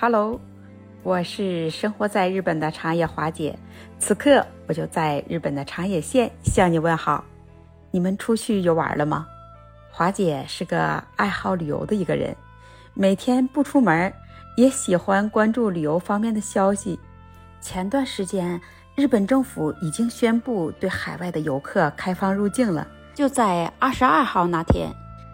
[0.00, 0.40] Hello，
[1.02, 3.58] 我是生活在日本的长野华姐，
[3.98, 7.24] 此刻我就在日本的长野县向你问好。
[7.90, 9.26] 你们出去游玩了吗？
[9.90, 12.36] 华姐是个爱好旅游的一个人，
[12.94, 14.12] 每天不出门，
[14.56, 16.96] 也喜欢关注旅游方面的消息。
[17.60, 18.60] 前段时间，
[18.94, 22.86] 日本政府已经宣布对海外的游客开放入境了。
[23.16, 24.92] 就在二十二号那天，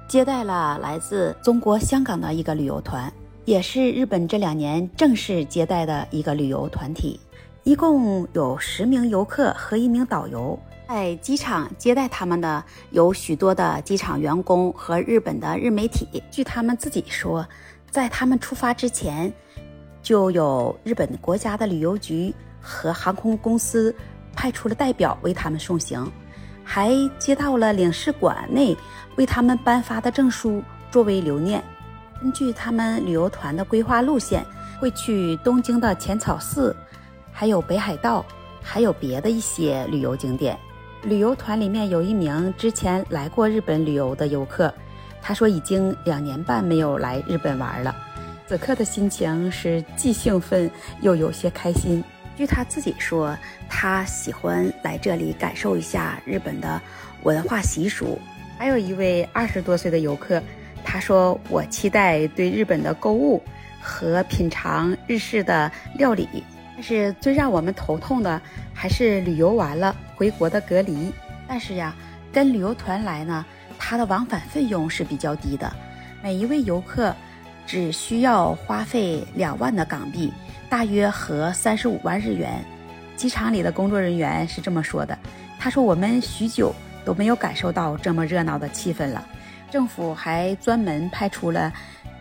[0.08, 3.12] 接待了来自中国香港的一个旅游团，
[3.44, 7.20] 也是日本这两年正式接待的一个旅游团体，
[7.62, 10.58] 一共有十名游客和一名导游。
[10.88, 16.22] 在机场接待他们的有许多的机场员工和日本的日媒体。
[16.30, 17.46] 据他们自己说，
[17.90, 19.30] 在他们出发之前，
[20.02, 23.94] 就有日本国家的旅游局和航空公司
[24.34, 26.10] 派出了代表为他们送行，
[26.62, 28.76] 还接到了领事馆内
[29.16, 31.62] 为他们颁发的证书作为留念。
[32.24, 34.42] 根据他们旅游团的规划路线，
[34.80, 36.74] 会去东京的浅草寺，
[37.30, 38.24] 还有北海道，
[38.62, 40.58] 还有别的一些旅游景点。
[41.02, 44.72] 旅游团里面有一名之前来过日本旅游的游客，
[45.20, 47.94] 他说已经两年半没有来日本玩了，
[48.46, 50.70] 此刻的心情是既兴奋
[51.02, 52.02] 又有些开心。
[52.38, 53.36] 据他自己说，
[53.68, 56.80] 他喜欢来这里感受一下日本的
[57.22, 58.18] 文化习俗。
[58.56, 60.42] 还有一位二十多岁的游客，
[60.94, 63.42] 他说：“我期待对日本的购物
[63.80, 66.44] 和品尝日式的料理。”
[66.76, 68.40] 但是最让我们头痛的
[68.72, 71.12] 还是旅游完了回国的隔离。
[71.48, 71.92] 但是呀，
[72.32, 73.44] 跟旅游团来呢，
[73.76, 75.68] 它的往返费用是比较低的，
[76.22, 77.12] 每一位游客
[77.66, 80.32] 只需要花费两万的港币，
[80.68, 82.64] 大约合三十五万日元。
[83.16, 85.18] 机场里的工作人员是这么说的，
[85.58, 86.72] 他说我们许久
[87.04, 89.26] 都没有感受到这么热闹的气氛了。
[89.74, 91.72] 政府还专门派出了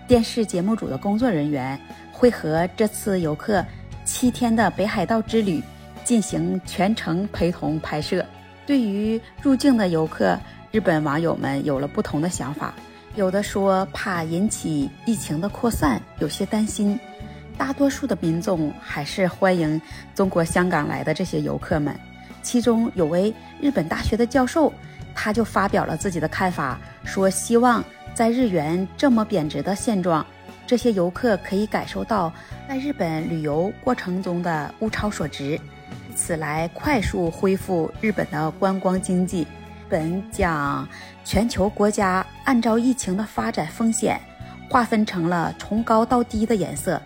[0.08, 1.80] 电视节目组的工作人员，
[2.12, 3.64] 会和这次游客。
[4.04, 5.62] 七天的北海道之旅
[6.04, 8.26] 进行全程陪同拍摄。
[8.66, 10.36] 对于入境的游客，
[10.72, 12.74] 日本网友们有了不同的想法。
[13.14, 16.98] 有的说怕引起疫情的扩散，有些担心；
[17.56, 19.80] 大多数的民众还是欢迎
[20.16, 21.96] 中国香港来的这些游客们。
[22.42, 23.32] 其中有位
[23.62, 24.74] 日本大学的教授，
[25.14, 30.26] 他就发表了自己的看法，说希望在日元这么贬值的现状。
[30.66, 32.32] 这些游客可以感受到
[32.68, 35.60] 在日本旅游过程中的物超所值，
[36.10, 39.46] 以此来快速恢复日本的观光经济。
[39.90, 40.88] 本将
[41.24, 44.20] 全球国家按照疫情的发展风险
[44.68, 47.00] 划分成了从高到低的颜色，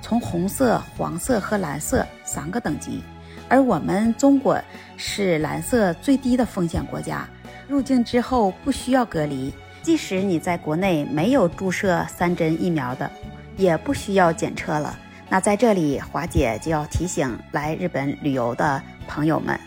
[0.00, 3.04] 从红色、黄色和蓝色三个等级，
[3.48, 4.60] 而我们中国
[4.96, 7.28] 是蓝色最低的风险国家，
[7.72, 9.50] 入境之后不需要隔离。
[9.80, 13.10] 即使你在国内没有注射三针疫苗的，
[13.56, 14.96] 也不需要检测了。
[15.30, 19.58] 那在这里，华姐就要提醒来日本旅游的朋友们，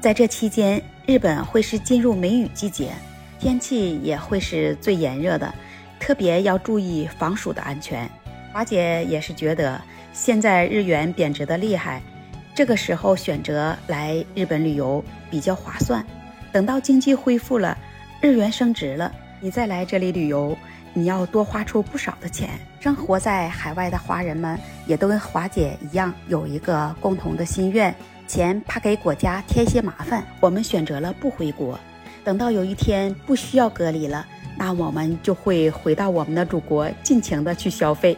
[0.00, 2.92] 在这期间，日本会是进入梅雨季节，
[3.38, 5.54] 天气也会是最炎热的，
[6.00, 8.10] 特别要注意防暑的安全。
[8.52, 9.80] 华姐也是觉得，
[10.12, 12.02] 现在日元贬值的厉害，
[12.54, 16.04] 这个时候选择来日本旅游比较划算。
[16.54, 17.76] 等到经济恢复了，
[18.20, 19.10] 日元升值了。
[19.40, 20.56] 你再来这里旅游，
[20.92, 22.50] 你要多花出不少的钱。
[22.78, 24.56] 生活在海外的华人们
[24.86, 27.92] 也都跟华姐一样，有一个共同的心愿：
[28.28, 31.76] 钱怕给国家添些麻烦，我们选择了不回国。
[32.22, 34.24] 等到有一天不需要隔离了，
[34.56, 38.16] 那我们就会回到我们的祖国，尽情的去消费。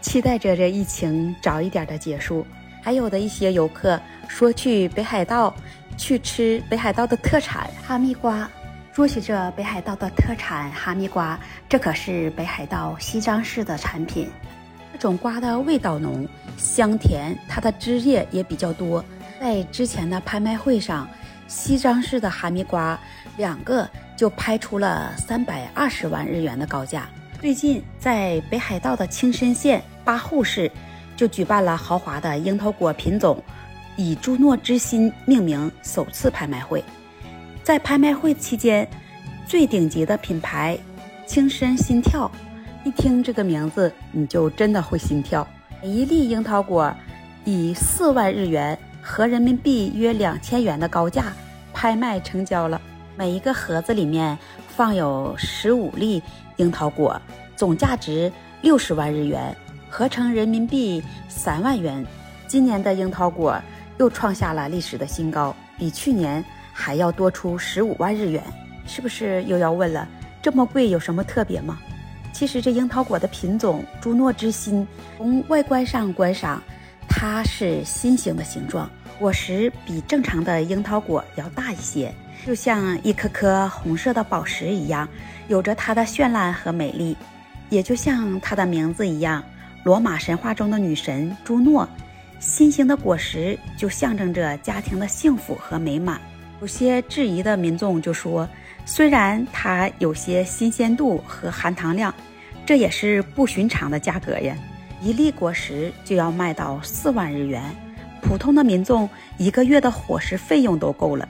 [0.00, 2.46] 期待着这疫情早一点的结束。
[2.84, 5.54] 还有的一些游客说去北海道，
[5.96, 8.48] 去吃北海道的特产哈密瓜。
[8.92, 14.28] 说起这北海道的特产哈密瓜，这可是北海道西张市的产品。
[14.92, 19.02] 这种瓜的味道浓、香甜，它的汁液也比较多。
[19.40, 21.08] 在之前的拍卖会上，
[21.48, 22.98] 西张市的哈密瓜
[23.38, 27.08] 两个就拍出了三百二十万日元的高价。
[27.40, 30.70] 最近在北海道的青森县八户市，
[31.16, 33.42] 就举办了豪华的樱桃果品种
[33.96, 36.82] 以朱诺之心命名首次拍卖会。
[37.62, 38.88] 在拍卖会期间，
[39.46, 40.78] 最顶级的品牌
[41.26, 42.30] “青山心跳”，
[42.84, 45.46] 一听这个名字，你就真的会心跳。
[45.80, 46.94] 每一粒樱桃果
[47.44, 51.32] 以四万日元合人民币约两千元的高价
[51.72, 52.80] 拍卖成交了。
[53.16, 54.36] 每一个盒子里面
[54.68, 56.22] 放有十五粒
[56.56, 57.20] 樱桃果，
[57.54, 59.54] 总价值六十万日元，
[59.88, 62.04] 合成人民币三万元。
[62.48, 63.60] 今年的樱桃果
[64.02, 66.44] 又创下了历史的新高，比去年。
[66.74, 68.42] 还要多出十五万日元，
[68.86, 70.08] 是不是又要问了？
[70.40, 71.78] 这么贵有什么特别吗？
[72.32, 74.88] 其实这樱桃果的品种朱诺之心，
[75.18, 76.60] 从外观上观赏，
[77.06, 82.12] 它是心形的形状，果实比正常的樱桃果要大一些，
[82.46, 85.06] 就像一颗颗红色的宝石一样，
[85.48, 87.14] 有着它的绚烂和美丽。
[87.68, 89.44] 也就像它的名字一样，
[89.84, 91.86] 罗马神话中的女神朱诺，
[92.42, 96.20] 心形的果实就象征着家庭的幸福和美满。
[96.60, 98.48] 有些质疑的民众就说，
[98.84, 102.12] 虽然它有些新鲜度和含糖量，
[102.66, 104.56] 这也是不寻常的价格呀，
[105.00, 107.62] 一粒果实就要卖到四万日元，
[108.20, 109.08] 普通的民众
[109.38, 111.28] 一个月的伙食费用都够了。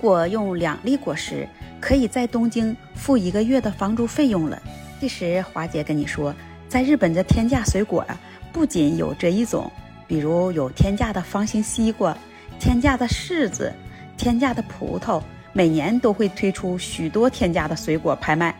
[0.00, 1.44] 果用两粒果实，
[1.80, 4.62] 可以在东京付一个月的房租费用了。
[5.00, 6.32] 其实华姐跟你说，
[6.68, 8.16] 在日本的天价水果啊，
[8.52, 9.70] 不仅有这一种，
[10.12, 12.14] 比如有天价的方形西瓜、
[12.60, 13.72] 天价的柿子、
[14.18, 15.22] 天价的葡萄，
[15.54, 18.54] 每年都会推出许多天价的水果拍卖。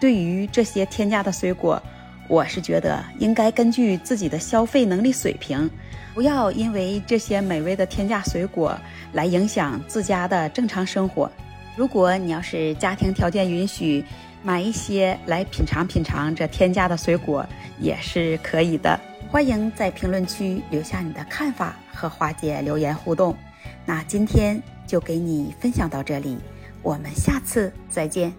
[0.00, 1.80] 对于这些天价的水果，
[2.26, 5.70] 我是觉得应该根据自己的消费能力水平，
[6.14, 8.76] 不要因为这些美味的天价水果
[9.12, 11.30] 来影响自家的正常生活。
[11.76, 14.04] 如果你要是家庭条件允许，
[14.42, 17.46] 买一些来品尝品尝这天价的水果
[17.78, 18.98] 也是可以的。
[19.30, 23.36] 欢迎在评论区留下你的看法和花姐留言互动。
[23.84, 26.38] 那今天就给你分享到这里，
[26.82, 28.32] 我们下次再见。